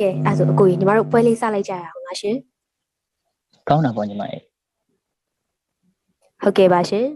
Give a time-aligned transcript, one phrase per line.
[0.00, 2.36] ကဲအဲ့ဒါဆိုအကိုကြီးညီမတို့ပွဲလေးစလိုက်ကြရအောင်ပါရှင်
[3.68, 4.40] ကောင်းတာပေါ့ညီမရဲ့
[6.42, 7.06] ဟုတ်ကဲ့ပါရှင်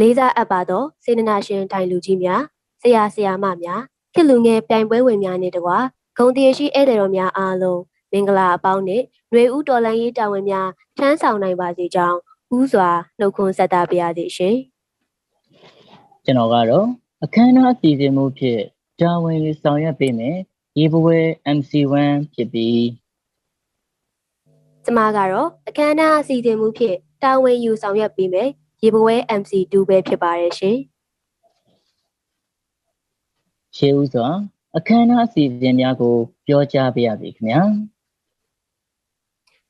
[0.00, 2.42] လေးစားအပ်ပါတော့စေနနာရှင်တိုင်လူကြီးများ
[2.82, 3.82] ဆရာဆရာမများ
[4.14, 5.78] ခေတ်လူငယ်ပြိုင်ပွဲဝင်များနဲ့တကွာ
[6.18, 7.80] ဂုံတရရှိဧည့်သည်တော်များအားလုံး
[8.12, 10.68] မင်္ဂလာအပေါင်းနဲ့ຫນွေဦးတော်လန်ရေးတာဝန်များ
[10.98, 12.18] ထမ်းဆောင်နိုင်ပါစေကြောင်း
[12.56, 14.56] ဥစွာနှုတ်ခွန်းဆက်တာပါရစေရှင်
[16.24, 16.86] ကျွန်တော်ကတော့
[17.24, 18.62] အခမ်းအနားအစီအစဉ်မှုဖြင့်
[19.00, 20.36] တာဝန်ယူဆောင်ရွက်ပေးမယ်
[20.78, 21.18] ရေဘဝဲ
[21.56, 21.94] MC1
[22.34, 22.84] ဖြစ်ပြီး
[24.84, 28.50] ကျမကတော့အခမ်းအနားအစီအစဉ်မှုဖြင့်တာဝန်ယူဆောင်ရွက်ပေးမယ်
[28.82, 30.78] ရေဘဝဲ MC2 ပဲဖြစ်ပါတယ်ရှင်
[33.76, 34.28] ရှေးဦးစွာ
[34.76, 36.16] အခမ်းအနားအစီအစဉ်များကို
[36.46, 37.62] ပြောကြားပေးရစေခင်ဗျာ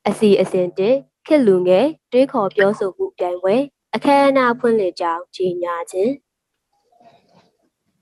[0.08, 0.96] အစီအစဉ်တစ်
[1.26, 3.56] ခေတ်လူငယ်တွေးခေါ်ပြောဆိုမှုပြိုင်ပွဲ
[3.94, 6.12] အခမ်းအနားဖွင့်လှစ်ကြောင်းကြီးညာခြင်း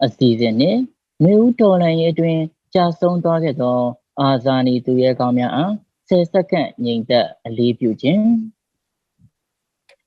[0.04, 0.80] အစီအစဉ်နှင့်
[1.22, 2.42] မြေဦးတော်လန်ရေးအတွင်း
[2.74, 3.78] ကြာဆုံးသွားခဲ့သော
[4.20, 5.72] အာဇာနည်သူရဲကောင်းများအား
[6.08, 8.26] ဆယ်စက္ကန့်ငြိမ်သက်အလေးပြုခြင်း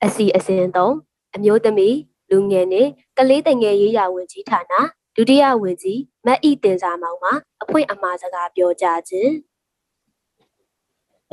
[0.04, 0.96] အစီအစဉ်သုံး
[1.36, 1.98] အမျိုးသမီး
[2.32, 4.74] လူငယ်နှင့်ကလေးတငယ်ရေးရာဝန်ကြီးဌာန
[5.16, 7.32] ဒုတိယဝန်ကြီးမတ်ဤတင်စာမောင်မှ
[7.64, 9.32] အဖွင့်အမှားစကားပြောကြားခြင်း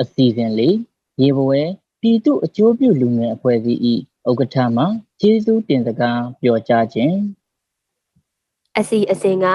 [0.01, 0.77] အစီအစဉ်လေး
[1.21, 1.63] ရေဘဝဲ
[2.01, 3.81] ပြည်သူအကျိုးပြုလူငယ်အဖွဲ့အစည်း၏
[4.29, 4.85] ဥက္ကဋ္ဌမှ
[5.21, 7.17] ကျေးဇူးတင်စကားပြောကြားခြင်း
[8.79, 9.47] အစီအစဉ်က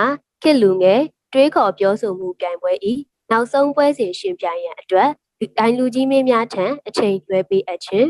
[0.41, 1.01] ခေတ်လူငယ်
[1.33, 2.93] တွေးခေါ်ပြောဆိုမှုပြိုင်ပွဲဤ
[3.31, 5.09] နောက်ဆုံးပွဲစဉ်ရှင်ပြိုင်ရန်အတွက်
[5.57, 8.09] ဒိုင်လူကြီးမင်းများထံအချိန်လွှဲပေးအပ်ခြင်း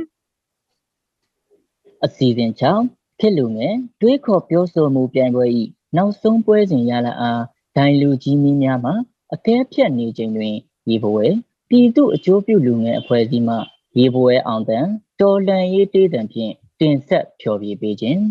[2.06, 2.84] အစီအစဉ်ကြောင့်
[3.20, 5.46] ဖြစ်လူငယ်တွေးခေါ်ပြောဆိုမှုပြိုင်ပွဲ၏
[5.98, 7.44] နောက်ဆုံးပွဲစဉ်ရလအား
[7.76, 8.92] ဒိုင်လူကြီးမင်းများမှ
[9.34, 10.56] အကဲဖြတ်နေချိန်တွင်
[10.90, 11.28] ရေဘဝဲ
[11.70, 13.56] ပြည်သူအကျိုးပြုလူငယ်အဖွဲ့အစည်းမှ
[13.98, 14.88] ရေဘဝဲအောင်တန်
[15.22, 18.22] တော်လန်ရေးတေးတံဖြင့်တင်ဆက်ဖျော်ဖြေပေးခြင်း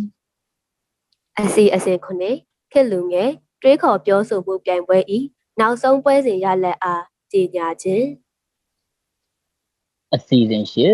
[1.40, 2.36] အစီအစဉ်ခုနှစ်
[2.72, 3.30] ခေတ်လူငယ်
[3.68, 5.18] တွေးခေါ်ပြောဆိုမှုပြိုင်ပွဲဤ
[5.60, 8.06] နောက်ဆုံးပွဲစဉ်ရလက်အားကြီးညာခြင်း
[10.14, 10.86] အစီအစဉ်ရှိ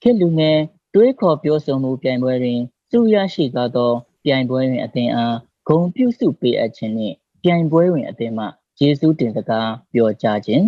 [0.00, 0.58] ဖြစ်လူငယ်
[0.94, 2.60] တွေးခေါ်ပြောဆိုမှုပြိုင်ပွဲတွင်
[2.90, 3.90] စုရရှိသွားသော
[4.24, 5.36] ပြိုင်ပွဲတွင်အသင်အား
[5.68, 8.44] ဂုဏ်ပြုစုပေးအပ်ခြင်းနှင့်ပြိုင်ပွဲတွင်အသင်မှ
[8.78, 10.66] ကျေးဇူးတင်စကားပြောကြားခြင်း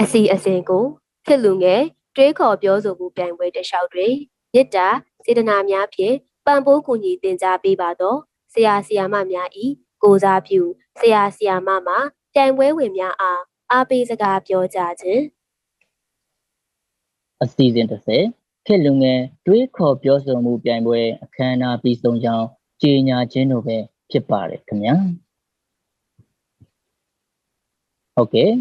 [0.00, 0.84] အစီအစဉ်ကို
[1.26, 1.82] ခေတ်လူငယ်
[2.16, 4.14] တွေးခေါ်ပြောဆိုမှုပြိုင်ပွဲတစ်လျှောက်တွင်
[4.52, 4.88] မေတ္တာ
[5.24, 6.16] စေတနာများဖြင့်
[6.46, 8.18] ပံ့ပိုးကူညီတင် जा ပေးပါတော့
[8.52, 9.66] ဆရာဆရာမများဤ
[10.02, 10.60] ကိုစားပြု
[11.00, 11.94] ဆရာဆရာမမှ
[12.34, 15.22] ပြိုင်ပွဲဝင်များအားအားပေးစကားပြောကြားခြင်း
[17.42, 22.46] အစီအစဉ်30ခေတ်လူငယ်တွေးခေါ်ပြောဆိုမှုပြိုင်ပွဲအခမ်းအနားပြီးဆုံးကြောင်း
[22.82, 23.76] ကြေညာခြင်းတို့ပဲ
[24.10, 24.94] ဖြစ်ပါတယ်ခင်ဗျာ
[28.14, 28.52] ဟုတ်ကဲ့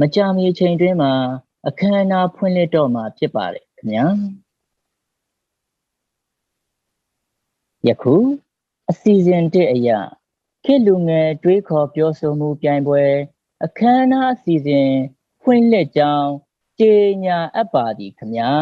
[0.00, 1.12] မကြာမီအချိန်တွင်းမှာ
[1.68, 4.06] အခမ်းအနားဖွင့်လှစ်တော့မှာဖြစ်ပါတယ်ခင်ဗျာ
[7.88, 8.14] ယခု
[8.90, 10.00] အစီအစဉ်တဲ့အရာ
[10.68, 13.04] ခေတ်လူငယ်တွေးခေါ်ပြောဆိုမှုပြိုင်ပွဲ
[13.64, 14.90] အခမ်းအနားအစီအစဉ်
[15.42, 16.30] ဖွင့်လှစ်ကြောင်း
[16.80, 16.94] ကြေ
[17.24, 18.52] ညာအပ်ပါသည်ခင်ဗျာ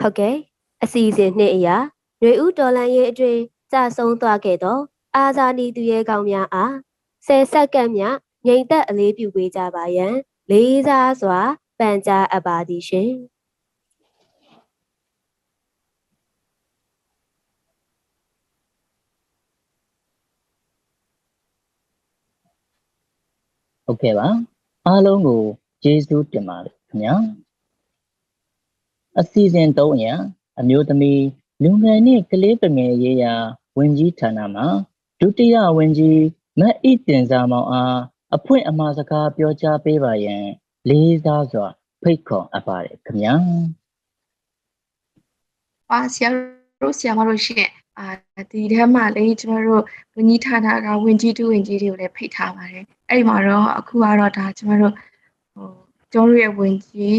[0.00, 0.36] ဟုတ်ကဲ့
[0.82, 1.76] အစီအစဉ်နှစ်အရာ
[2.22, 3.40] ရွေဦးတော်လန်ရေးအတွင်း
[3.72, 4.78] ကြာဆုံးသွားခဲ့သော
[5.16, 6.74] အာဇာနည်သူရဲကောင်းများအား
[7.26, 8.02] ဆယ်ဆက်ကပ်မြ
[8.46, 10.14] ငိမ့်သက်အလေးပြုပေးကြပါရန်
[10.50, 11.38] လေးစားစွာ
[11.78, 13.12] ပန်ကြားအပ်ပါသည်ရှင်
[23.92, 24.28] ဟုတ်ကဲ့ပါ
[24.86, 25.42] အားလုံးကို
[25.82, 27.14] ကျေးဇူးတင်ပါတယ်ခင်ဗျာ
[29.18, 30.14] အစီအစဉ်3အရာ
[30.60, 31.24] အမျိုးသမီး
[31.62, 33.34] လူငယ်နှင့်ကလေးပငယ်ရေးရာ
[33.78, 34.62] ဝန်ကြီးဌာနမှ
[35.20, 36.20] ဒုတိယဝန်ကြီး
[36.60, 37.98] မတ်ဤတင်စာမောင်အား
[38.36, 40.44] အဖွင့်အမှာစကားပြောကြားပေးပါရန်
[40.88, 41.66] လေးစားစွာ
[42.02, 43.34] ဖိတ်ခေါ်အပ်ပါတယ်ခင်ဗျာ
[45.90, 46.28] ပါဆရာ
[46.80, 49.82] တို့ဆရာမတို့ရှင့် အာဒီထဲမှာလေကျမတို့
[50.14, 54.92] ဝန်ကြီးဌာနကဝင်ကြီးတူဝင်ကြီးတွေကိုလည်းဖိတ်ထားပါတယ်အဲ့ဒီမှာတော့အခုကတော့ဒါကျမတို့
[55.54, 55.68] ဟို
[56.12, 57.18] ကျောင်းတို့ရဲ့ဝင်ကြီး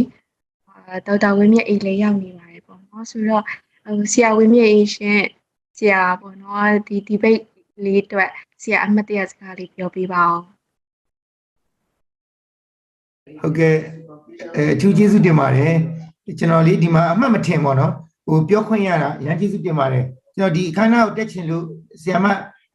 [0.70, 3.44] အာဒေါက်တာဝင်းမြတ်အေးလည်းရောက်နေပါတယ်ပေါ့နော်ဆိုတော့
[3.86, 5.26] ဟိုဆရာဝင်းမြတ်အေးရှင့်
[5.78, 7.40] ဆရာပေါ့နော်ဒီဒီဘိတ်
[7.84, 8.30] လေးအတွက်
[8.62, 10.44] ဆရာအမှတ်တရစကားလေးပြောပြပါအောင်
[13.42, 13.76] ဟုတ်ကဲ့
[14.56, 15.74] အဲအထူးကျေးဇူးတင်ပါတယ်
[16.40, 17.92] ကျွန်တော်လေးဒီမှာအမှတ်မထင်ပါတော့
[18.26, 20.06] ဟိုပြောခွင့်ရတာအရင်ကျေးဇူးတင်ပါတယ်
[20.36, 21.66] ကျွန်တော်ဒီအခမ်းအနားကိုတက်ချင်လို့
[22.02, 22.26] ဆီယမ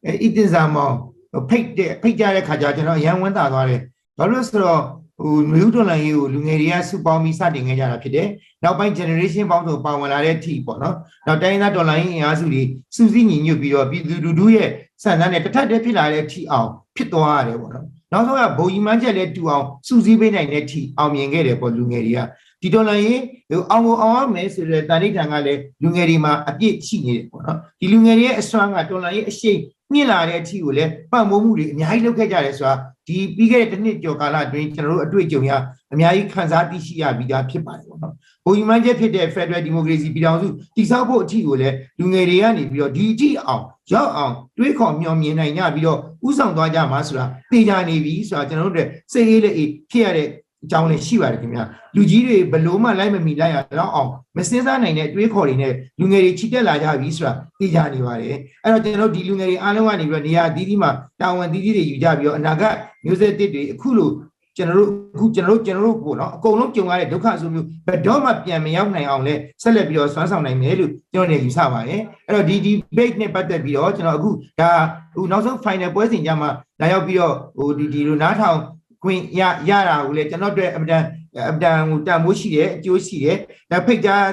[0.05, 0.95] အဲဣတိဇာမောင်
[1.31, 3.81] ဟိုဖိတ်တဲ့ဖိတ်ကြတဲ့ခါကျကျွန်တော်အရန်ဝန်းတာသွားတယ်
[4.17, 4.81] ဘာလို့လဲဆိုတော့
[5.19, 8.27] ဟိုနွေဦးတော်လန်ရေးကိုလူငယ်တွေကစုပေါင်းပြီးစတင်ခဲ့ကြတာဖြစ်တယ်
[8.63, 10.95] နောက်ပိုင်း generation ပေါင်းစုံပါဝင်လာတဲ့အထိပေါ့နော်
[11.27, 12.61] နောက်တိုင်းသားတော်လန်ရေးအင်အားစုတွေ
[12.95, 14.69] စုစည်းညီညွတ်ပြီးတော့ပြည်သူလူထုရဲ့
[15.03, 22.19] စံတန်းနဲ့တစ်ထပ်တည်းဖြစ်လာတဲ့အထိအောင်ဖြစ်သွားရတယ်ပေါ့နော်နောက်ဆုံးကဘုံကြီးမှန်းချက်လဲတူအောင်စုစည်းပေးနိုင်တဲ့ထိအောင်မြင်ခဲ့တယ်ပေါ့လူငယ်တွေက
[22.61, 29.59] ဒီတော်လှန်ရေးဟိုအောင်ကိုအောင်ရမယ်ဆိုတဲ့တာရိဋ္ဌာန်ကလည်းလူငယ်တွေမှာအပြည့်ရှိနေတယ်ပေါ့နော်ဒီလူငယ်တွေရဲ့အစွမ်းကတော်လှန်ရေးအရှိန်
[29.93, 32.73] မြင့်လာတဲ့အထီကိုလည်းပတ်မိုးမှုတွေအများကြီးလုပ်ခဲ့ကြတယ်ဆိုတာ
[33.07, 35.51] ဒီပြီးခဲ့တဲ့တစ်နှစ်ကျော်ကာလအတွင်းကျွန်တော်တို့အတွေ့အကြုံရ
[35.93, 38.13] အများကြီးခံစားသိရှိရပြီးသားဖြစ်ပါတယ်ပေါ့နော်
[38.45, 43.63] ဘုံယူမှန်းချက်ဖြစ်တဲ့ Federal Democracy ပြည်ထောင်စုတည်ဆောက်ဖို့အထီကိုလည်းလူငယ်တွေကနေပြီးတော့ဒီအထီအောင်
[43.93, 50.27] ရောက်အောင်တွေးခေါ်မျှော်မြင်နိုင်ကြပြီးတော့ဥဆောင်သွားကြမှာဆိုတာသိကြနေပြီဆိုတာကျွန်တော်တို့တွေစိတ်အေးလေးအေးဖြစ်ရတဲ့
[50.63, 51.63] အကြောင်းလေးရှိပါတယ်ခင်ဗျာ
[51.95, 60.91] လူကြီးတွေဘလို့မှလိုက်မမီလိုက်ရတော့အောင်မစင်းစားနိုင်တဲ့အတွေးခေါ်တွေနဲ့လူငယ်တွေချီတက်လာကြပြီဆိုတာသိကြနေပါတယ်အဲ့တော့ကျွန်တော်တို့ဒီလူငယ်တွေအားလုံးကနေပြီးတော့နေရာအသီးသီးမှာ
[61.21, 62.75] တာဝန်သီးသီးတွေယူကြပြီးတော့အနာဂတ်
[63.05, 64.09] မျိုးဆက်တစ်တွေအခုလို
[64.57, 74.29] ကျွန်တော်တို့အခုကျွန်တော်တို့ကျွန်တော်တို့ပေါ့နော်အကုန်လုံးကြုံရတဲ့ဒုက္ခဆိုမျိုးဘယ်တော့မှပြန်မရောက်နိုင်အောင်လဲဆက်လက်ပြီးတော့ဆွမ်းဆောင်နိုင်မယ်လို့ကျွန်တော်နေယူဆပါတယ်အဲ့တော့ဒီဒီ debate နဲ့ပတ်သက်ပြီးတော့ကျွန်တော်အခု
[74.61, 74.71] ဒါ
[75.15, 76.49] ဟိုနောက်ဆုံး final ပွဲစဉ်ကြမှာ
[76.81, 78.59] လာရောက်ပြီးတော့ဟိုဒီဒီလိုနားထောင်
[79.03, 81.03] ခွင့်ရရတာကိုလေကျွန်တော်တို့အမတန်
[81.49, 83.37] အမတန်ဟိုတန်မိုးရှိတယ်အကျိုးရှိတယ်
[83.71, 84.23] ဒါဖိတ်ကြား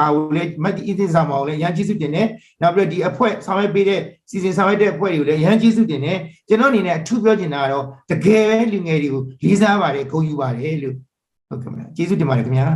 [0.00, 2.28] အာကိုလေမတ်တီအင်းစင်ဆောင်ပါကိုလေရန်ကျေးဇူးတင်တယ်
[2.62, 4.00] နောက်ပြီးတော့ဒီအဖွဲ့ဆောင်ရွက်ပေးတဲ့
[4.30, 6.18] စီစဉ်ဆောင်ရွက်တဲ့အဖွဲ့တွေကိုလည်းရန်ကျေးဇူးတင်တယ်
[6.48, 10.94] ကျွန်တော်အနေနဲ့အထူးပြောချင်တာကတော့တကယ်ပဲလူငယ်တွေကိုလေးစားပါတယ်ဂုဏ်ယူပါတယ်လို့
[11.48, 12.68] ဟုတ်ကဲ့ဗျာကျေးဇူးတင်ပါတယ်ခင်ဗျာ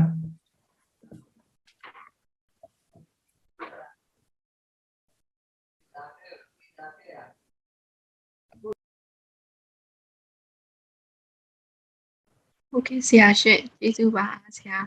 [12.72, 14.26] โอเคဆရာရှင့်ကျေးဇူးပါ
[14.58, 14.78] ဆရာ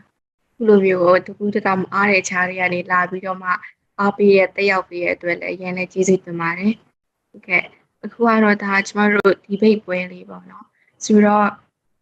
[0.55, 3.49] ခုလိုမျိုးတကူတကမအားတဲ့ခြားတွေကနေလာပြီးတော့မှ
[3.99, 6.73] အားပေးရတက်ရောက်ပေးရအတွက်လည်းအရင်လည်းကျေးဇူးတင်ပါတယ်
[7.29, 7.63] ဟုတ်ကဲ့
[8.03, 10.65] အခုကတော့ဒါကျမတို့ဒီဘိတ်ပွဲလေးပေါ့နော်
[11.05, 11.47] ဆိုတော့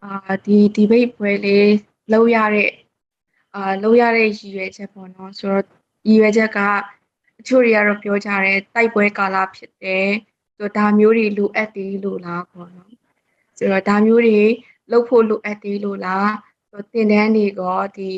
[0.04, 1.70] အာဒီဒီဘိတ်ပွဲလေး
[2.12, 2.72] လောက်ရတဲ့
[3.56, 5.66] အာလောက်ရတဲ့ရည်ရွယ်ချက်ပေါ့နော်ဆိုတော့
[6.08, 6.60] ရည်ရွယ်ချက်က
[7.40, 10.08] အချို့တွေကတော့ပြောကြတယ်တိုက်ပွဲကာလဖြစ်တယ်
[10.58, 12.92] ဆိုတော့ဒါမျိုးတွေလိုအပ်တယ်လို့လားပေါ့နော်
[13.58, 14.42] ဆိုတော့ဒါမျိုးတွေ
[14.91, 16.33] လုပ်ဖို့လိုအပ်သေးလို့လား
[16.93, 18.11] သင်တန်းတွေကောဒီ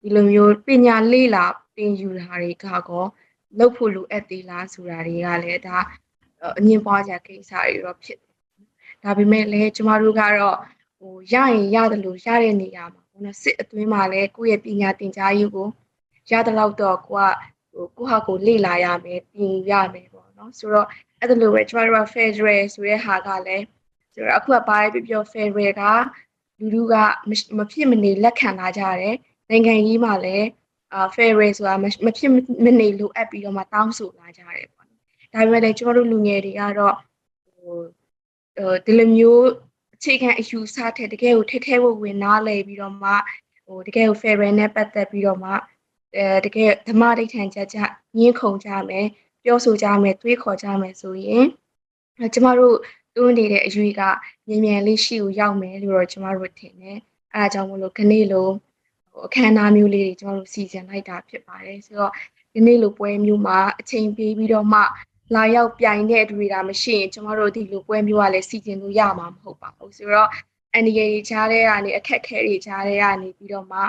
[0.00, 1.44] ဒီလိုမျိုးပညာလေ့လာ
[1.76, 3.06] သင်ယူတာတွေကကော
[3.58, 5.78] လုပ်ဖို့လိုအပ်သေးလားဆိုတာတွေကလည်းဒါ
[6.58, 8.18] အငင်းပွားကြကိစ္စတွေတော့ဖြစ်
[9.02, 10.58] ဒါပေမဲ့လည်းကျမတို့ကတော့
[10.98, 15.68] ဟိုရရင်ရတယ်လို့ရတဲ့နေရာမှာဘုနော်စစ်အတွင်းမှာလည်းကိုယ့်ရဲ့ပညာသင်ကြားရေးကို
[16.30, 17.32] ရတဲ့လောက်တော့ကိုက
[17.72, 20.86] ဟိုကိုဟာကိုလေ့လာရမယ်သင်ယူရမယ်ပေါ့နော်ဆိုတော့
[21.20, 23.64] အဲ့ဒါလိုပဲကျမတို့က Federal ဆိုတဲ့ဟာကလည်း
[24.18, 25.82] ဆိုတော့အခုကဘာပဲပြောပြော Federal က
[26.58, 26.94] လူလူက
[27.58, 29.16] မဖြစ်မနေလက်ခံလာကြတယ်
[29.50, 30.46] နိုင်ငံကြီးမှာလည်း
[30.92, 32.30] အာ Federal ဆိုတာမဖြစ်
[32.64, 35.00] မနေလိုအပ်ပြီးတော့မှတောင်းဆိုလာကြတယ်ပေါ့နော်
[35.34, 36.96] ဒါပေမဲ့လည်းကျမတို့လူငယ်တွေကတော့
[37.56, 37.76] ဟို
[38.56, 39.46] ဟိုဒီလိုမျိုး
[39.94, 43.10] အခြေခံအယူဆထက်တကယ်ကိုထဲထဲဝဝင်နားလည်ပြီးတော့မှ
[43.66, 45.52] ဟိုတကယ်ကို Federal နဲ့ပတ်သက်ပြီးတော့မှ
[46.16, 47.78] အဲတကယ်ဓမ္မဒိဋ္ဌံကြကြ
[48.16, 49.06] ညှင်းခုန်ကြမယ်
[49.44, 51.46] ပြောဆိုကြမယ်တွေးခေါ်ကြမယ်ဆိုရင်
[52.34, 52.76] ကျမတို့
[53.18, 54.02] တွန်းနေတဲ့အရွေက
[54.48, 56.98] မြန်မြန်လေးရှိကိုရောက်မယ်လို့တော့ကျမတို့ထင်တယ်။
[57.34, 58.48] အဲဒါကြောင့်မလို့ခနေ့လို
[59.12, 62.12] ဟိုအခမ်းအနားမျိုးလေးတွေကျမတို့စီစဉ်လိုက်တာဖြစ်ပါတယ်။ဆိုတော့
[62.54, 64.80] ဒီနေ့လိုပွဲမျိုးမှာအချိန်ပေးပြီးတော့မှ
[65.34, 70.30] လာရောက်ပြိုင်တဲ့တွေဒါမရှိရင်ကျမတို့ဒီလိုပွဲမျိုးကလည်းစီစဉ်လို့ရမှာမဟုတ်ပါဘူး။ဆိုတော့
[70.72, 73.80] အန်ဒီဂေတွေကြားထဲကနေအခက်ခဲတွေကြားထဲကနေပြီးတော့မှ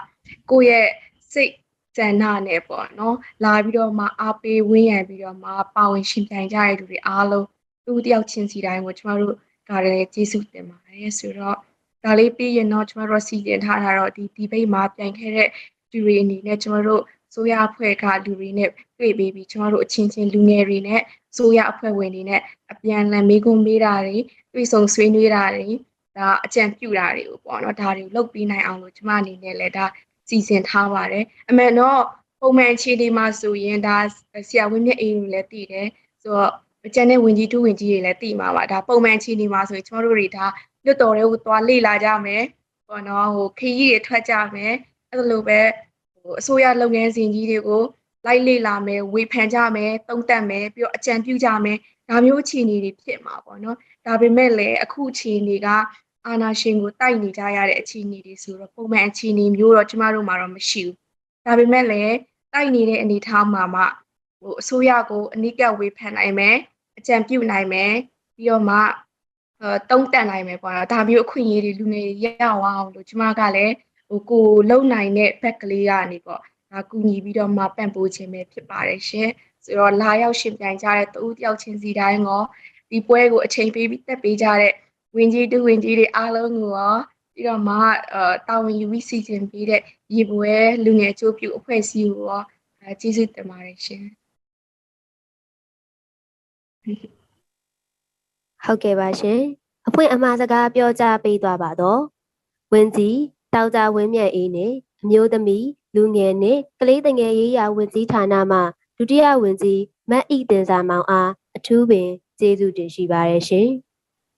[0.49, 0.87] ကိုယ့်ရဲ့
[1.33, 1.53] စိတ်
[1.97, 7.47] စန္ဒနဲ့ပေါ့နော်လာပြီးတော့မှအားပေးဝန်းရံပြီးတော့မှပါဝင်ရှင်ပြိုင်ကြတဲ့လူတွေအားလုံး
[7.89, 9.35] သူတယောက်ချင်းစီတိုင်းကိုကျမတို့
[9.69, 11.57] ကလည်းကျေးဇူးတင်ပါတယ်ဆိုတော့
[12.03, 15.49] ဒါလေးပြီးရင်တော့ကျမတို့စီစဉ်ထားတာတော့ဒီဒီဘိတ်မှာပြန်ခဲ့တဲ့
[15.91, 17.01] လူတွေအနေနဲ့ကျမတို့
[17.33, 21.01] ဆိုရအဖွဲ့ကလူတွေနဲ့တွေ့ပြီးပြီးကျမတို့အချင်းချင်းလူငယ်တွေနဲ့
[21.37, 24.17] ဆိုရအဖွဲ့ဝင်တွေနဲ့အပြန်အလှန်မေးခွန်းမေးတာတွေ
[24.53, 25.67] တွေ့ဆုံဆွေးနွေးတာတွေ
[26.17, 29.85] ဒါအကြံပြုတာတွေကိုပေါ့နော်ဒါတွေကိုလုပ်ပြီးနိုင်အောင်လို့ကျမအနေနဲ့လည်းဒါ
[30.29, 32.01] စီစဉ်ထားပါတယ်အမှန်တော့
[32.39, 33.97] ပုံမှန်အခြေအနေမှာဆိုရင်ဒါ
[34.49, 35.87] ဆရာဝင်းမြတ်အေးကိုလည်းတည်တယ်
[36.21, 36.51] ဆိုတော့
[36.87, 40.45] အကျန်တဲ့ဝင်ကြီးတူးဝင်ကြီးတွေလည်းတည်မှာပါဒါပုံမှန်အခြေအနေမှာဆိုရင်ကျမတို့တွေဒါ
[40.85, 42.43] လွတ်တော်တွေကိုသွားလေ့လာကြမယ်
[42.87, 44.73] ပေါ့နော်ဟိုခရီးတွေထွက်ကြမယ်
[45.09, 45.59] အဲ့လိုပဲ
[46.21, 47.83] ဟိုအစိုးရလုပ်ငန်းစဉ်ကြီးတွေကို
[48.25, 51.77] လိုက်လေ့လာမယ်ဝေဖန်ကြမယ်တုံးတက်မယ်ပြီးတော့အကြံပြုကြမယ်
[52.09, 55.67] ဒါမျိုးအခြေအနေတွေဖြစ်မှာပေါ့နော်ဒါပေမဲ့လည်းအခုအခြေအနေက
[56.25, 60.95] အာနာရှင်ကိုတိုက်နေကြရတဲ့အခြေအနေတွေဆိုတော့ပုံမှန်အခြေအနေမျိုးတော့ကျမတို့မှာတော့မရှိဘူး
[61.45, 62.15] ဒါပေမဲ့လည်း
[62.53, 63.83] တိုက်နေတဲ့အနေအထားမှာမှ
[64.41, 66.55] ဟိုအစိုးရကိုအနိကဝေဖန်နိုင်မယ်
[66.99, 67.93] အကြံပြုနိုင်မယ်
[68.35, 68.77] ပြီးတော့မှ
[69.61, 73.73] အဲတုံးတက်နိုင်မယ်ပေါ့နော်ဒါမျိုးအခွင့်အရေးတွေလူငယ်ရရအောင်လို့ကျမကလည်း
[74.09, 76.41] ဟိုကိုလုံနိုင်တဲ့ဘက်ကလေးကနေပေါ့
[76.71, 79.29] ဒါကူညီပြီးတော့မှပံ့ပိုးခြင်းပဲဖြစ်ပါတယ်ရှင်
[79.65, 82.43] ဆိုတော့လာရောက်ရှင်ပြိုင်ကြတဲ့တူတယောက်ချင်းစီတိုင်းရော
[82.91, 84.73] ဒီပွဲကိုအချိန်ပေးပြီးတက်ပေးကြတဲ့
[85.15, 86.97] ဝင်ကြီးတူဝင်ကြီးတွေအားလုံးကိုရော
[87.33, 87.75] ပြီးတော့မှ
[88.13, 89.81] အဲတာဝန်ယူပြီးစီစဉ်ပေးတဲ့
[90.15, 90.53] ရေပွဲ
[90.85, 92.43] လူငယ်ချိုးပြူအဖွဲ့အစည်းကိုရော
[92.81, 94.03] အဲကျေးဇူးတင်ပါတယ်ရှင်
[98.65, 99.41] ဟုတ်ကဲ့ပါရှင်
[99.87, 102.01] အဖွင့်အမှားစကားပြောကြားပေးသွားပါတော့
[102.71, 103.19] ဝင်းကြီး
[103.53, 108.59] တောက်ကြဝင်းမြတ်အေးနဲ့အမျိုးသမီးလူငယ်နှင့်ကလေးငယ်ရေးရာဝန်ကြီးဌာနမှ
[108.97, 113.69] ဒုတိယဝန်ကြီးမတ်ဤတင်စာမောင်အားအထူးပင်ကျေးဇူးတင်ရှိပါတယ်ရှင်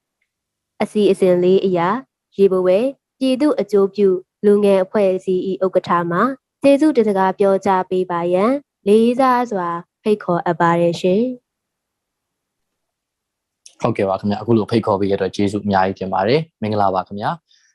[0.82, 1.90] ။အစီအစဉ်လေးအရာ
[2.38, 2.80] ရေဘဝဲ
[3.20, 4.08] ပြည်သူအကျိုးပြု
[4.46, 6.20] လူငယ်အဖွဲ့အစည်း၏ဥက္ကဋ္ဌမှ
[6.62, 8.52] ကျေးဇူးတင်စကားပြောကြားပေးပါရန်
[8.88, 9.68] လေးစားစွာ
[10.04, 11.24] ဖိတ်ခေါ်အပ်ပါတယ်ရှင်။
[13.82, 17.26] ဟုတ်ကဲ့ပါခင်ဗျအခုလိုဖိတ်ခေါ်ပေးရတဲ့ကျေးဇူးအများကြီးတင်ပါတယ်မင်္ဂလာပါခင်ဗျ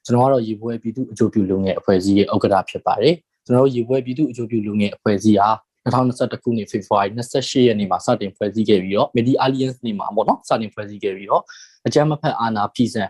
[0.04, 5.48] ကျွန်တော်ကတော့ရေပွဲပြည်သူအကျိုးပြုလူငယ်အဖွဲ့အစည်းရဲ့ဥက္ကဋ္ဌဖြစ်ပါတယ်ကျွန်တော်တို့ရေပွဲပြည်သူအကျိုးပြုလူငယ်အဖွဲ့အစည်းဟာ
[5.84, 11.42] 2021ခုနှစ်ဖေဖော်ဝါရီ28ရက်နေ့မှာစတင်ဖွဲ့စည်းခဲ့ပြီးတော့ Medi Alliance နေ့မှာပေါ့နော်စတင်ဖွဲ့စည်းခဲ့ပြီးတော့
[11.86, 13.08] အကြမ်းမဖက်အာဏာဖီဆန်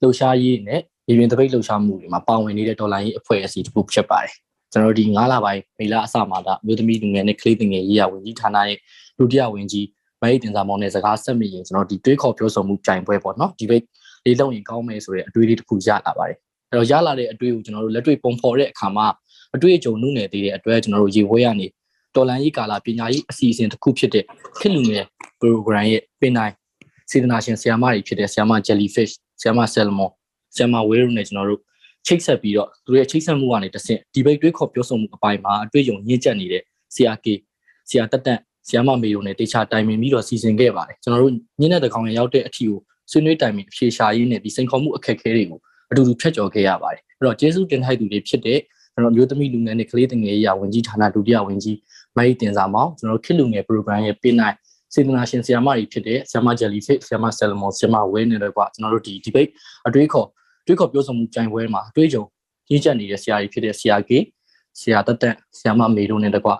[0.00, 4.34] လှုပ်ရှားရေးနဲ့ရေရင်တပိတ်လှုပ်ရှားမှုတွေမှာပါဝင်နေတဲ့ဒေါ်လာရေးအဖွဲ့အစည်းတစ်ခုဖြစ်ပါတယ်
[4.72, 8.78] ကျွန်တော်တို့ဒီ9လပိုင်းမေလအစမှာဒါမြို့သမီးလူငယ်နဲ့ကလေးငယ်ရေးရာဝန်ကြီးဌာနရဲ့
[9.18, 9.86] ဒုတိယဝန်ကြီး
[10.22, 13.84] မဟိတင်စာမောင်နဲ့စကားဆက်မိရင်ကျွန်တော်ဒီတွေးခေါ်ပြောဆိုမှုကြိုင်ပွဲပေါ့နော်ဒီဘိတ်
[14.24, 16.36] လေးလုံးရင်ကောင်းမယ်ဆိုတဲ့အတွေးလေးတစ်ခုရလာပါတယ်
[16.70, 19.06] အဲ့တော့ရလာတဲ့အတွေးကိုကျွန်တော်တို့လက်တွေ့ပုံဖော်တဲ့အခါမှာ
[19.54, 21.66] အတွေ့အကြုံနှုတ်နယ်သေးတဲ့အတွက်ကျွန်တော်တို့ရေဝဲရနေ
[22.14, 24.24] တော်လန်ရေးကာလာပညာရေးအစီအစဉ်တစ်ခုဖြစ်တဲ့
[24.58, 25.04] ခေတ်လူငယ်
[25.40, 26.54] program ရဲ့ပင်တိုင်း
[27.10, 30.10] စေတနာရှင်ဆရာမတွေဖြစ်တဲ့ဆရာမ jellyfish ဆရာမ salmon
[30.54, 31.60] ဆရာမ whale နဲ့ကျွန်တော်တို့
[32.06, 36.62] ချိတ်ဆက်ပြီးတော့သူတို့ရဲ့ချိတ်ဆက်မှုကနေတစ်ဆင့်ဒီဘိတ်တွေးခေါ်ပြောဆိုမှုအပိုင်းမှာအတွေ့အကြုံညှင့်ကျက်နေတဲ့
[36.94, 37.34] ဆရာကေ
[37.88, 42.78] ဆရာတက်တက် ဆီယမမေတို့နဲ့တေချာတိုင်ပင်ပြီးတော့စီစဉ်ခဲ့ပါတယ်ကျွန်တော်တို့ညနေတကောင်ရရောက်တဲ့အထီကို
[43.10, 45.60] ဆွေးနွေးတိုင်ပင်အဖြေရှာရေးနဲ့ဒီစိန်ခေါ်မှုအခက်အခဲတွေကို
[45.90, 48.58] အတူတူဖြတ်ကျော်ခဲ့ရပါတယ်အဲ့တော့ကျေးဇူးတင်ထိုက်သူတွေဖြစ်တဲ့
[48.92, 51.78] ကျွန်တော်မျိုးသမီးလူငယ်နဲ့ကလေးငယ်ရေးရာဝန်ကြီးဌာနဒုတိယဝန်ကြီး
[52.16, 54.54] မိုက်တင်စာမောင်ကျွန်တော်ခေတ်လူငယ် program ရဲ့ပေးနိုင်
[54.94, 59.50] စေတနာရှင်ဆီယမတွေဖြစ်တဲ့ဆီယမ jellyfish ဆီယမ salmon ဆီယမ whale နဲ့တော့ကကျွန်တော်တို့ဒီ debate
[59.86, 60.26] အတွေးခေါ်
[60.66, 62.22] တွေးခေါ်ပြောဆိုမှုကြိုင်ပွဲမှာအတွေးကြုံ
[62.70, 64.18] ရင်းချက်နေတဲ့ဆရာကြီးဖြစ်တဲ့ဆရာကေ
[64.80, 66.50] ဆရာတက်တက်ဆရာမမေတို့နဲ့တကွ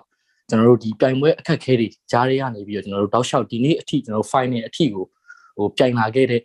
[0.49, 5.05] ကျွန်တော်တို့ဒီပြိုင်ပွဲအခက်ခဲတွေကြားရရနေပြီးတော့ကျွန်တော်တို့တောက်လျှောက်ဒီနေ့အထိကျွန်တော်တို့ final အထိကို
[5.57, 6.41] ဟိုပြိုင်လာခဲ့တဲ့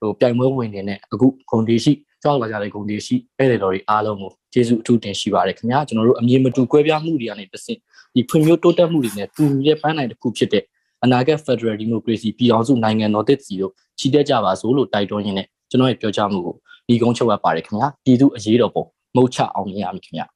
[0.00, 7.78] ဟိုပြိုင်ပွဲဝင်နေနဲ့အခုဂုံတီရှိကြောက်လာကြတဲ့ဂုံတီရှိအဲ့ဒီတော်တွေအားလုံးကိုကျေးဇူးအထူးတင်ရှိပါတယ်ခင်ဗျာကျွန်တော်တို့အမြင်မတူကွဲပြားမှုတွေကနေတစ်ဆင့်
[8.14, 10.64] ဒီဖွံ့ဖြိုးတိုးတက်မှုတွေနဲ့တူညီတဲ့ပန်းနိုင်တစ်ခုဖြစ်တဲ့
[11.04, 16.54] အနာဂတ် Federal Democracy ပြည်အောင်စုနိုင်ငံတော်တည်စီတို့ချီတက်ကြပါစို့လို့တိုက်တွန်းရင်းနဲ့ကျွန်တော်ရဲ့ပြောကြားမှုကို
[16.88, 18.84] ဒီကုန်းချုပ်ရပါတယ်ခင်ဗျာပြည်သူအရေးတော်ပုံ
[19.16, 20.26] မုတ်ချအောင်မြင်ရမည်ခင်ဗျာ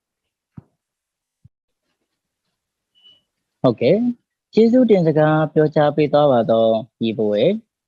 [3.62, 3.98] ဟုတ်ကဲ့
[4.54, 7.32] ကျေးဇူးတင်စကားပြောကြားပေးသွားပါတော့ဒီဘဝ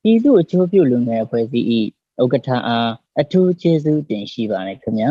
[0.03, 1.67] ပြည်သူအကျိုးပြုလူငယ်အဖွဲ့အစည်း၏
[2.23, 2.91] ဥက္ကဋ္ဌအား
[3.21, 5.11] အထူးကျေးဇူးတင်ရှိပါတယ်ခင်ဗျာ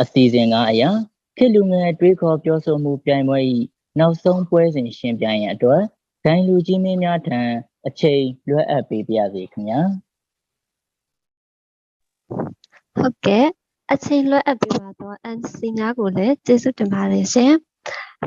[0.00, 0.90] အစီအစဉ်ကအရာ
[1.36, 3.38] ခေတ်လူငယ်တွေးခေါ်ပြောဆိုမှုပြိုင်ပွဲ၏
[3.98, 5.82] နောက်ဆုံးပွဲစဉ်ရှင်ပြိုင်ရန်အတွက်
[6.24, 7.40] ဂိုင်းလူကြီးမင်းများထံ
[7.86, 9.80] အချိန်လွှဲအပ်ပေးပါရစေခင်ဗျာ
[12.98, 13.46] ဟုတ်ကဲ့
[13.92, 17.52] အချိန်လွှဲအပ်ပေးပါတော့ NC များကိုလည်းကျေးဇူးတင်ပါတယ်ရှင်။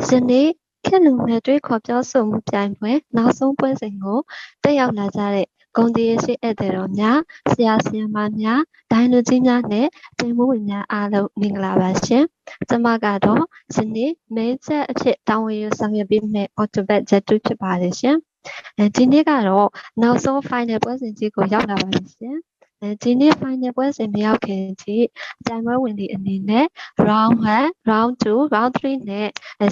[0.09, 0.47] ယနေ့
[0.85, 4.19] ခေတ်လူငယ်တွေခေါ်ပြောဆိုမှုပြိုင်ပွဲနောက်ဆုံးပွဲစဉ်ကို
[4.63, 7.19] တက်ရောက်လာကြတဲ့ဂုံတီရရှိဧည့်သည်တော်များ
[7.51, 8.61] ဆရာဆရာမများ
[8.91, 9.87] ဒိုင်လူကြီးများနဲ့
[10.19, 12.23] တင်မှုဝင်များအားလုံးမင်္ဂလာပါရှင်။
[12.69, 13.43] ကျွန်မကတော့
[13.75, 18.17] ယနေ့မဲချက်အဖြစ်တာဝန်ယူဆောင်ရွက်ပေးမယ့် Autobet Jet2 ဖြစ်ပါတယ်ရှင်။
[18.77, 19.69] အဲဒီနေ့ကတော့
[20.01, 22.54] နောက်ဆုံး final ပွဲစဉ်ကြီးကိုရောက်လာပါတယ်ရှင်။အဲ
[23.01, 25.05] ဒီနေ့ final ပွဲစဉ်မရောက်ခင်ကြီး
[25.39, 26.65] အကြိုင်ပွဲဝင်တွေအနေနဲ့
[27.07, 29.27] round 1 round 2 round 3နဲ့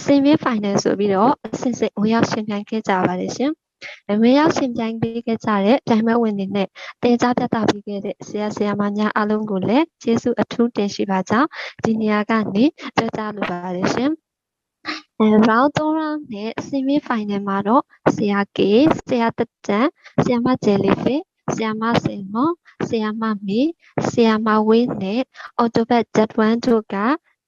[0.05, 3.51] semi final ဆိုပြီးတော့အစစ်စစ်ဝင်ရောက်ရှင်ပြိုင်ခဲ့ကြပါတယ်ရှင်။
[4.22, 6.67] ဝင်ရောက်ရှင်ပြိုင်ပေးခဲ့ကြတဲ့ပြိုင်ပွဲဝင်တွေနဲ့
[7.03, 11.48] တင်ကြားပြသပေးခဲ့တဲ့ဆရာဆရာမများအားလုံးကိုလည်းကျေးဇူးအထူးတင်ရှိပါကြောင်း
[11.83, 14.12] ဒီနေရာကနေပြောကြားလိုပါတယ်ရှင်။
[15.19, 17.83] အဲ round 3 round နဲ့ semi final မှာတော့
[18.15, 18.72] ဆရာကေ
[19.07, 19.88] ဆရာတတန်
[20.24, 21.15] ဆရာမဂျယ်လီဖေ
[21.52, 22.52] ဆရာမစင်မော
[22.88, 23.62] ဆရာမမီ
[24.10, 25.22] ဆရာမဝင်းနဲ့
[25.62, 26.96] Autobet Jet 1တို့က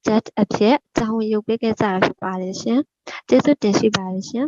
[0.05, 2.79] Jet အဖြစ်တာဝန်ယူပေးခဲ့ကြတာဖြစ်ပါတယ်ရှင်။
[3.27, 4.47] ကျေးဇူးတင်ရှိပါတယ်ရှင်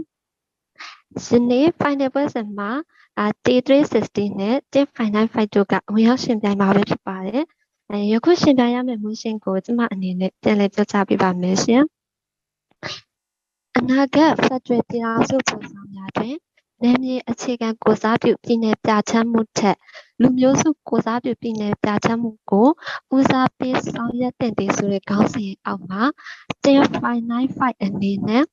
[1.26, 2.72] ။ဒီနေ့ final ပွဲစဉ်မှာ
[3.20, 7.44] အာ T360 နဲ့ T595 တို့ကဝင်ရောက်ရှင်ပြိုင်မှာပဲဖြစ်ပါတယ်။
[7.92, 11.84] အဲယခုရှင်ပြိုင်ရမယ့်မူရှင်ကိုကျမအနေနဲ့ပြန်လည်ပြောကြားပေးပါမယ်ရှင်။
[13.78, 16.36] အနာဂတ် Federal ပြည်ထောင်စုပုံစံများတွင်
[16.84, 19.78] နယ်မြေအခြေခံကိုစားပြုပြည်နယ်ပြဋ္ဌာန်းမှုထက်
[20.22, 22.68] လူမျိုးစုကိုစားပြုပြည်နယ်ပြဋ္ဌာန်းမှုကို
[23.16, 26.04] ဦးစားပေးဆောင်ရွက်တဲ့တည်ဆိုတဲ့ခေါင်းစဉ်အောက်မှာ
[26.64, 28.44] 1.95အနေနဲ့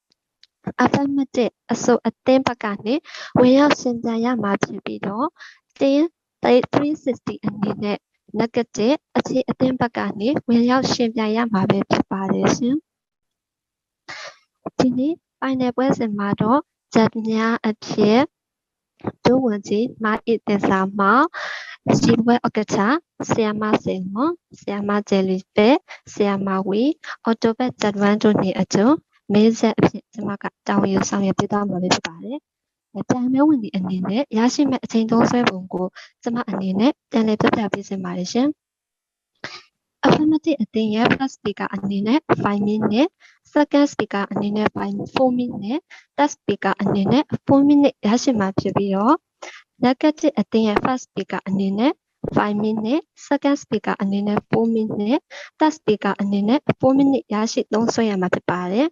[0.84, 2.94] affirmative အဆိုအသင်းဘက်ကနေ
[3.38, 5.26] ဝင်ရောက်ရှင်ပြိုင်ရမှာဖြစ်ပြီးတော့
[5.80, 7.98] 360အနေနဲ့
[8.40, 12.76] negative အခြေအသင်းဘက်ကနေဝင်ရောက်ရှင်ပြိုင်ရမှာပဲဖြစ်ပါတယ်ရှင်
[14.78, 16.60] ဒီနေ့ final ပွဲစဉ်မှာတော့
[16.94, 18.20] ဂျက်များအဖြစ်
[19.24, 21.26] ဒုဝန်ကြီးမာအစ်တင်စာမောင်
[22.00, 22.76] စီဘွဲဥက္ကဋ္ဌ
[23.28, 24.16] ဆီယမစင်မ
[24.58, 25.68] ဆီယမဂျယ်လီပဲ
[26.12, 26.82] ဆီယမဝီ
[27.24, 28.88] အော်တိုဘက်ဂျက်ဝမ်တို့နေအကျုံ
[29.32, 32.38] မဲဆက်အဖြစ်ကျွန်မကတောင်းယူဆောင်ရွက်ပေးသွားမှာဖြစ်ပါတယ်။
[32.98, 35.86] အကြံမဲဝင်ဒီအနေနဲ့ရရှိမဲ့အချိန်သုံးဆွဲပုံကို
[36.22, 38.48] ကျွန်မအနေနဲ့ပြန်လည်ပြပြပေးစင်ပါတယ်ရှင်။
[40.06, 43.10] affirmative အတင်းရဲ့ first speaker အနေနဲ့5 minute
[43.52, 45.82] second speaker အနေနဲ့4 minute
[46.16, 49.16] third speaker အနေနဲ့4 minute ရရှိမှာဖြစ်ပြီးတော့
[49.84, 51.92] negative အတင်းရဲ့ first speaker အနေနဲ့
[52.36, 55.22] 5 minute second speaker အနေနဲ့4 minute
[55.58, 58.86] third speaker အနေနဲ့4 minute ရရှိသုံးဆွဲရမှာဖြစ်ပါတယ်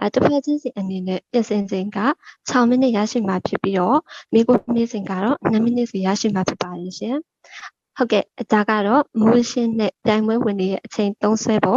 [0.00, 1.98] အဲတစ်ဖက်ချင်းစီအနေနဲ့ပြင်ဆင်ချိန်က
[2.50, 3.98] 6မိနစ်ရရှိမှာဖြစ်ပြီးတော့
[4.32, 7.16] မိကိုမိစဉ်ကတော့2မိနစ်စီရရှိမှာဖြစ်ပါတယ်ရှင်
[7.96, 11.76] ဟုတ်ကဲ့အကြကတော့မူရှင်းနဲ့တိုင်ပွဲဝင်နေတဲ့အချိန်သုံးဆွဲပုံ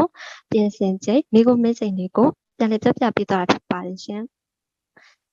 [0.52, 4.24] ပြင်ဆင်ချိန်မိကိုမိစဉ်တွေကိုပြန်လည်ပြပြပေးသွားတာဖြစ်ပါတယ်ရှင်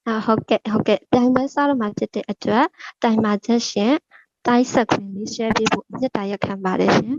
[0.08, 2.66] အဟုတ်ကဲ့ဟုတ်ကဲ့တိုင်ပွဲစတော့မှာဖြစ်တဲ့အတွက်
[3.02, 3.94] တိုင်မှာချက်ရှင်
[4.46, 7.16] တိုင်းဆက်ခွင့်လေး share ပေးဖို့မြတ်တာရက်ခံပါတယ်ရှင်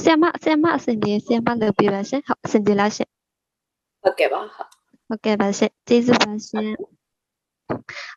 [0.00, 3.08] ဆရာမဆရာမအစဉ်ပြေဆရာမလုပ်ပေးပါရှင်ဟုတ်အစဉ်ပြေလားရှင်
[4.02, 4.68] ဟုတ်ကဲ့ပါဟုတ်
[5.08, 6.70] ဟုတ်ကဲ့ပါရှင်ကျေးဇူးပါရှင်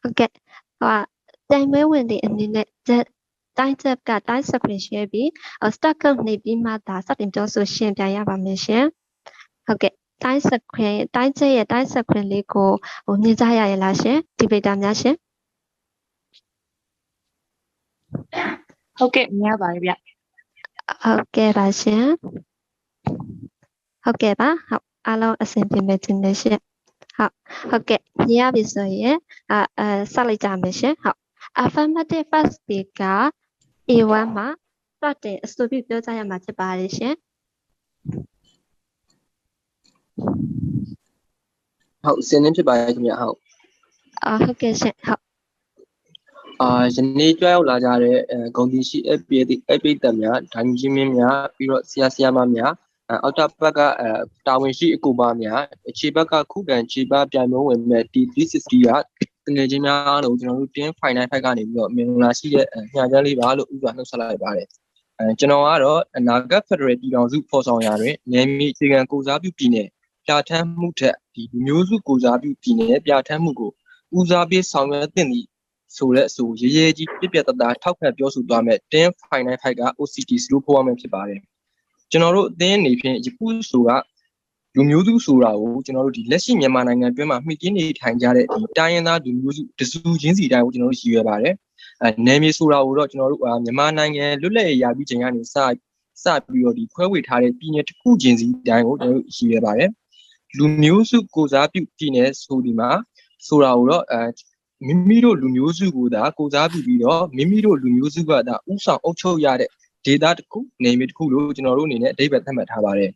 [0.01, 0.29] ဟုတ်ကဲ့
[0.79, 0.97] ဟို
[1.51, 2.67] တိုင်မဲဝင်တဲ့အနေနဲ့
[3.57, 5.27] တိုင်းချက်ကတိုင်းဆက်ခွင့် share ပြီး
[5.75, 8.85] start ကုတ်နေပြီးမှဒါစတင်ပြောဆိုရှင်းပြရပါမယ်ရှင်
[9.65, 9.93] ဟုတ်ကဲ့
[10.23, 12.71] တိုင်းဆက်ခွင့်တိုင်းချက်ရဲ့တိုင်းဆက်ခွင့်လေးကို
[13.05, 15.15] ဟိုမြင်ကြရရလားရှင်ဒီပေတာများရှင်
[18.97, 19.91] ဟုတ်ကဲ့မြင်ရပါတယ်ဗျ
[21.03, 22.05] ဟုတ်ကဲ့ပါရှင်
[24.03, 26.59] ဟုတ်ကဲ့ပါဟုတ်အားလုံးအဆင်ပြေမယ်တင်တယ်ရှင်
[27.17, 27.33] ဟုတ်
[27.69, 29.15] ဟုတ်ကဲ့မြင်ရပြီဆိုရင်
[29.51, 31.19] အအဲဆက်လိုက်ကြမယ်ရှင်ဟုတ်
[31.63, 33.19] affirmative first speaker
[33.89, 34.47] A1 မှာ
[35.01, 37.15] စတင်အဆိုပြုပြောကြရမှာဖြစ်ပါတယ်ရှင်
[42.03, 43.37] ဟုတ်စင်းနေဖြစ်ပါရဲ့ခင်ဗျဟုတ်
[44.25, 45.23] အာဟုတ်ကဲ့ရှင်ဟုတ်
[46.61, 52.73] အာယနေ့ကြွရောက်လာကြတဲ့အဲဂုံတီရှိအပိအအပိတများဒိုင်းကြီးမင်းများပြီးတော့ဆရာဆရာမများ
[53.09, 54.09] အဲအောက်တာဘက်ကအဲ
[54.47, 58.89] တာဝန်ရှိအကူပါများအခြေဘက်ကခုခံခြေပါပြိုင်မဝင်မဲ့ T360 က
[59.47, 64.67] တငယ်ချင်းများအားလုံးကျွန်တော်တို့တင်း final fight ကနေပြီးတော့မင်္ဂလာရှိတဲ့ညချမ်းလေးပါလို့ဥစွာနှုတ်ဆက်လိုက်ပါတယ်
[65.19, 69.87] အဲကျွန်တော်ကတော့အနာဂတ် Federal ပြည်တော်စုဖော်ဆောင်ရာတွင်နယ်မြေအခြေခံကိုစားပြုပြည်နယ်
[70.25, 73.71] ပြဋ္ဌာန်းမှုထက်ဒီလူမျိုးစုကိုစားပြုပြည်နယ်ပြဋ္ဌာန်းမှုကို
[74.17, 75.47] ဦးစားပေးဆောင်ရွက်သင့်သည့်
[75.97, 81.41] ဆိုတဲ့အဆိုရေးရေးကြီးပြပြတသားထောက်ခံပြောဆိုသွားမဲ့တင်း final fight က OCT 0ဖို့ရမယ်ဖြစ်ပါတယ်
[82.11, 83.89] ကျွန်တော်တို့အသင်းအနေဖြင့်ယခုဆိုက
[84.75, 91.53] လူမျိုးစုဆိုတာကိုကျွန်တော်တို့ဒီလက်ရှိမြန်မာနိုင်ငံအတွင်းမှာမှီတင်းနေထိုင်ကြတဲ့ဒီတိုင်းရင်းသားလူမျိုးစုတစုချင်းစီတိုင်းကိုကျွန်တော်တို့ရည်ရွယ်ပါတယ်
[92.01, 95.55] အဲနယ်မြေဆိုတာကိုတော့ကျွန်တော်တို့မြန်မာနိုင်ငံလွတ်လပ်ရေးရပြီးချိန်ကနေစ
[96.23, 99.89] စပြီးတော့ဒီခွဲဝေထားတဲ့ပြည်နယ်တစ်ခုချင်းစီတိုင်းကိုကျွန်တော်တို့ရည်ရွယ်ပါတယ်
[100.57, 102.89] လူမျိုးစုကိုစားပြုပြည်နယ်ဆိုဒီမှာ
[103.47, 104.21] ဆိုတာကိုတော့အဲ
[104.87, 109.69] မိမိတို့လူမျိုးစုကိုသာကိုစားပြုပြီးတော့မိမိတို့လူမျိုးစုကသာဥဆောင်အုပ်ချုပ်ရတဲ့
[110.05, 113.11] ဒေတာတစ်ခုနေမြေတစ်ခုလို့ကျွန်တော်တို့အနေနဲ့အဓိပ္ပာယ်သတ်မှတ်ထားပါတယ်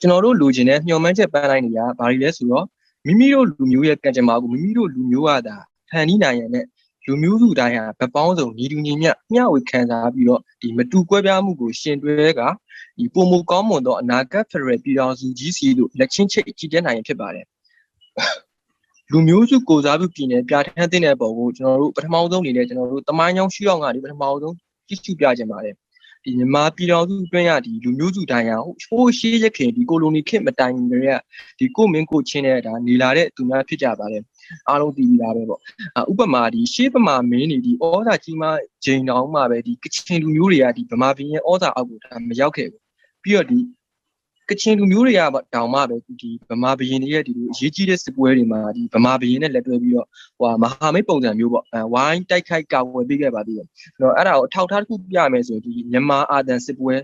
[0.00, 2.66] ကျွန်တော်တို့လူချင်းတဲ့မျှော်မှန်းချက်ပန်းတိုင်းတွေကဘာတွေလဲဆိုတော့
[3.06, 5.56] မိမိတို့လူမျိုးရဲ့ကံကြမ္မာကိုမိမိတို့လူမျိုးကသာ
[5.90, 6.64] ဖန်တီးနိုင်ရတဲ့
[7.06, 12.40] လူမျိုးစုတိုင်းဟာဗပောင်းစုံညီတူညီမျှမျှဝေခံစားပြီးတော့ဒီမတူကွဲပြားမှုကိုရှင်တွဲက
[12.98, 17.46] ဒီပုံမကောင်းမွန်သောအနာဂတ်ဖရယ်ပြည်တော်စုကြီးစီတို့လက်ချင်းချိတ်ကြည်တဲ့နိုင်ဖြစ်ပါတယ်
[19.10, 24.54] လူမျိုးစုကိုစားပြုပြည်နယ်ပြဋ္ဌာန်းတဲ့ပုံကိုကျွန်တော်တို့ပထမဆုံးအနေနဲ့ကျွန်တော်တို့တမိုင်းချောင်းရှုအောင်ကနေပထမဆုံး
[24.88, 25.74] ကြည့်ရှုပြခြင်းပါတယ်
[26.24, 31.10] ဒီမြန်မာပြည်တော်စုအတွင်းရဒီလူမျိုးစုတိုင်းဟာဟိုးရှိရခင်ဒီကိုလိုနီခေတ်မတိုင်ခင်တည်းက
[31.58, 34.22] ဒီကိုမင်းကိုချင်းတဲ့ဒါနေလာတဲ့သူများဖြစ်ကြပါတယ်
[34.68, 35.60] အားလုံးသိပြီးသားပဲပေါ့
[36.10, 38.44] ဥပမာဒီရှေးပမာမင်းနေဒီဩဇာကြီးမ
[38.84, 42.82] ဂျိန်တောင်မှပဲဒီကချင်လူမျိုးတွေကဒီဗမာပြည်ရဲ့ဩဇာအောက်ကိုဒါမရောက်ခဲ့ဘူး
[43.22, 43.58] ပြီးတော့ဒီ
[44.52, 45.20] ကချင်လူမျိုးတွေက
[45.54, 50.06] တောင်မှပဲဒီဗမာဘရင်တွေရဲ့ဒီလိုအရေးကြီးတဲ့စစ်ပွဲတွေမှာဒီဗမာဘရင်နဲ့လက်တွဲပြီးတော့
[50.38, 56.94] ဟိုမဟာမိတ်ပုံစံမျိုးပေါ့ဝိုင်းတိုက်ခိုက်ကာဝယ်ပေးခဲ့ပါသေးတယ်အဲ့တော့အဲ့ဒါကိုအထောက်ထားတစ်ခုပြရမယ်ဆိုရင်ဒီမြန်မာအာသန်စစ်ပွဲ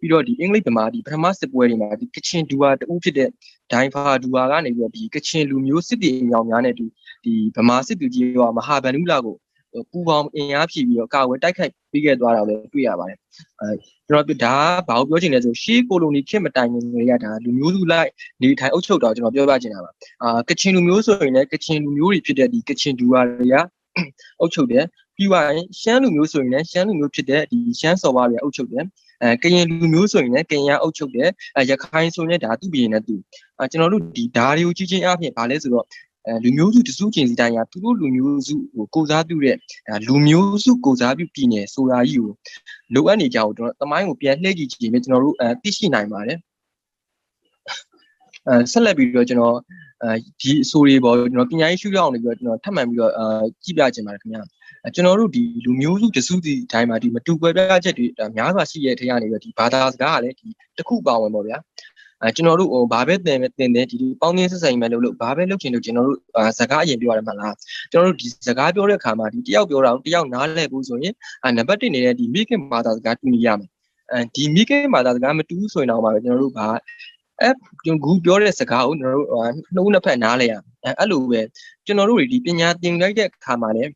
[0.00, 3.30] ပြီးတော့ဒီအင်္ဂလိပ်ဗမာဒီပထမစစ်ပွဲတွေမှာဒီကချင်ဒူဝါတူဖြစ်တဲ့
[3.72, 6.86] ဒိုင်ဖာဒူဝါကနေပြီးတော့ဒီကချင်လူမျိုးစစ်တီအမြောင်များနဲ့ဒီ
[7.24, 9.36] ဒီဗမာစစ်သူကြီးကမဟာဗန္ဓုလာကို
[9.90, 13.18] ပူပေါင်းအင်အားဖြည့်ပြီးတော့ကာဝယ်တိုက်ခိုက်ပေးခဲ့သွားတာလည်းတွေ့ရပါတယ်
[13.60, 13.74] အဲ
[14.08, 14.56] ကျွန်တော်ဒါ
[14.88, 18.10] ဘာကိုပြောချင်လဲဆိုရှေးကိုလိုနီခေတ်မတိုင်ခင်တွေကဒါလူမျိုးစုလိုက်
[18.42, 19.90] နေထိုင်အုပ်ချုပ်တော့ကျွန်တော်ပြောပြချင်တာပါ
[20.22, 23.54] အာကချင်လူမျိုးဆိုရင်လည်းကချင်လူမျိုးတွေဖြစ်တဲ့ဒီကချင်ဒူဝါတွေက
[24.40, 24.84] အုပ်ချုပ်တယ်
[25.16, 28.84] ပြီးသွားရင်ရှမ်းလူမျိုးဆိုရင်လည်းရှမ်းလူမျိုးဖြစ်တဲ့ဒီရှမ်းစော်ဘွားတွေအုပ်ချုပ်တယ်
[29.22, 33.14] အဲကရင်လူမျိုးဆိုရင်လည်းကရင်အုပ်ချုပ်တယ်အဲရခိုင်ဆိုရင်လည်းဒါသူ့ပြည်နဲ့သူ
[33.58, 36.05] အဲကျွန်တော်တို့ဒီဓာရီကိုကြီးချင်းအပြင်ဗာလဲဆိုတော့အဲ
[36.44, 39.56] လူမျိုးစုတစုချင်းစီတိုင်းကသူတို့လူမျိုးစုကိုကိုစားပြုတဲ့
[40.06, 42.32] လူမျိုးစုကိုစားပြုပြည်နယ်ဆိုတာကြီးကို
[42.94, 46.38] လိုအပ်နေကြအောင်ကျွန်တော်တမိုင်းကိုပြန်လှည့်ကြည့်ကြည့်ရင်ကျွန်တော်တို့အဲသိရှိနိုင်ပါတယ်
[48.48, 49.56] အဲဆက်လက်ပြီးတော့ကျွန်တော်
[50.02, 53.26] အဲဒီအဆိုတွေပေါ့ကျွန်တော်ပညာရေးရှုထောင့်နေပြီးတော့ကျွန်တော်ထပ်မံပြီးတော့အဲ
[53.64, 54.42] ကြည့်ပြချင်ပါတယ်ခင်ဗျာ
[54.94, 61.58] ကျွန်တော်တို့ဒီလူမျိုးစုတစုစီတိုင်းမှာဒီမတူကွဲပြားချက်တွေများစွာရှိရဲ့ထဲကနေပြီးတော့ဒီဘာသာစကားကလည်းဒီတစ်ခုပါဝင်ပေါ့ဗျာ
[62.22, 66.18] အဲကျွန်တော်တို့ဟိုဘာပဲတင်တင်တယ်ဒီပေါင်းသင်းဆက်ဆံရေးမဲ့လို့လို့ဘာပဲလုပ်ချင်လို့ကျွန်တော်တို့
[66.58, 67.54] စကားအရင်ပြောရတယ်မလား
[67.92, 73.70] ကျွန်တော်တို့ဒီစကားပြောတဲ့အခါမှာဒီတယောက်ပြောတာတယောက်နားလည်ဖို့ဆိုရင်အဲနံပါတ်1နေတဲ့ဒီမိခင်ဘာသာစကားတူညီရမယ်
[74.12, 76.68] အဲဒီမိကိဘာသာစကားမတူဘူးဆိုရင်တော့မှာပဲကျွန်တော်တို့ဘာ
[77.40, 77.50] အဲ
[77.84, 79.28] ကျွန်တော်ဂူပြောတဲ့စကားကိုကျွန်တော်တို့
[79.74, 81.40] နှုတ်နှစ်ဖက်နားလဲရအဲအဲ့လိုပဲ
[81.86, 83.90] ကျွန်တော်တို့တွေဒီပညာသင်လိုက်တဲ့အခါမှာလည်း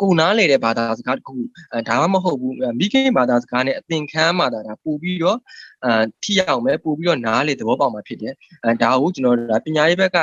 [0.00, 1.34] ကိုနားလေတဲ့ဘာသာစကားတစ်ခု
[1.72, 5.38] အဲဒါမှမဟုတ်ဘူးမိခင်ဘာသာစကားနဲ့အသင်ခန်းမှာဒါဒါပို့ပြီးတော့
[5.84, 8.34] အဲထိရောက်မယ်ပို့ပြီးတော့နားလေသဘောပေါက်မှာဖြစ်တယ်
[8.64, 10.16] အဲဒါကိုကျွန်တော်တို့ဒါပညာရေးဘက်က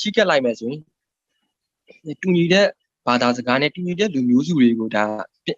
[0.00, 0.80] ချိကက်လိုက်မယ်ဆိုရင်
[2.22, 2.66] တူညီတဲ့
[3.06, 5.04] ဘာသာစကားနဲ့တူညီတဲ့လူမျိုးစုတွေကိုဒါ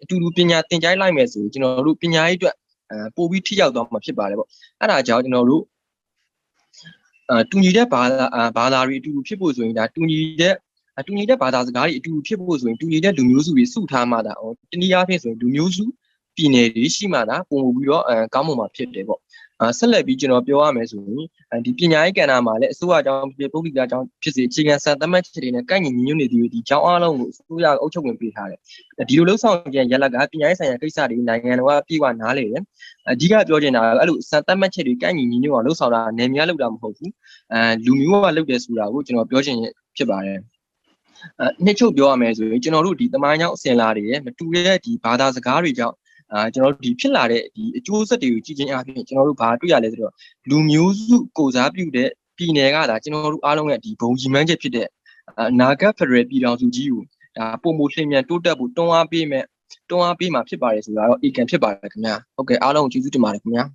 [0.03, 2.55] အတူတူပညာသင်ကြားလိုက်မယ်ဆိုရင်ကျွန်တော်တို့ပညာရေးအတွက်
[2.91, 5.63] အဲပို့ပြီးထိရောက်သွားမှာဖြစ်ပါတယ်ပေါ့အဲ့ဒါကြောင့်ကျွန်တော်တို့
[7.29, 8.25] အဲတူညီတဲ့ဘာသာ
[8.57, 10.57] ဘာသာတွေအတူတူဖြစ်ဖို့ဆိုရင်ဒါတူညီတဲ့အ
[11.07, 14.33] တူညီတဲ့ဘာသာစကားတွေအတူတူဖြစ်ဖို့ဆိုရင်တူညီတဲ့လူမျိုးစုတွေစုထားမှဒါ
[14.71, 15.85] တနည်းအားဖြင့်ဆိုရင်လူမျိုးစု
[16.35, 19.19] ပြည်နယ်တွေရှိမှဒါပုံပြီးတော့အဲကောင်းမွန်မှာဖြစ်တယ်ပေါ့
[19.61, 21.09] အဲဆက်လက်ပြီးကျွန်တော်ပြောရမယ်ဆိုရ
[21.55, 28.59] င်ဒီပညာရေးကဏ္ဍမှာလည်းအစိုးရအကြောင်းဖြစ်ပုဂ္ဂလိကအကြောင်းဖြစ်စေအခြေခံစံသတ်မှတ်ချက်တွေနဲ့ကိုက်ညီညီညွတ်နေသည်ဒီအကြောင်းအားလုံးကိုအစိုးရအုပ်ချုပ်ဝင်ပေးထားတယ်
[29.09, 32.63] ဒီလိုလှုပ်ဆောင်ခြင်းရလက်ကပညာရေးဆိုင်ရာကိစ္စတွေနိုင်ငံတော်ကပြေဝနားလေတယ်
[33.11, 37.11] အဓိကပြောချင်တာကအဲ့လိုစံသတ်မှတ်ချက်တွေကိုက်ညီညီညွတ်အောင်လှုပ်ဆောင်တာနေများလုပ်တာမဟုတ်ဘူး
[37.53, 39.57] အဲလူမျိုးကလုပ်တယ်ဆိုတာကိုကျွန်တော်ပြောချင်
[39.97, 40.58] ဖြစ်ပါတယ်အဲ
[41.65, 45.95] နှစ်ချုပ်ပြောရမယ်ဆိုရင်ကျွန်တော်တို့ဒီတမိုင်းကြောင့်အစင်လာတွေမတူတဲ့ဒီဘာသာစကားတွေကြောင့်
[46.33, 50.13] အာကျွန်တော်တို့ဒီဖြစ်လာတဲ့ဒီအကျိုးဆက်တွေကိုကြည့်ချင်းအပြင်ကျွန်တော်တို့ဘာတွေ့ရလဲဆိုတော့
[50.49, 54.87] လူမျိုးစုကိုစားပြုတဲ့ပြည်နယ်ကဒါကျွန်တော်တို့အားလုံးရဲ့ဒီဘုံကြီးမှန်းချက်ဖြစ်တဲ့
[55.39, 57.03] အနာဂတ်ဖရယ်ပြည်တော်စုကြီးကို
[57.37, 59.43] ဒါပုံမလျင်မြန်တိုးတက်ဖို့တွန်းအားပေးမဲ့
[59.89, 63.65] တွန်းအားပေးမှာဖြစ်ပါတယ်ဆိုတာတော့အေကန်ဖြစ်ပါတယ်ခင်ဗျာဟုတ်ကဲ့အားလုံးကျေးဇူးတင်ပါတယ်ခင်ဗျာ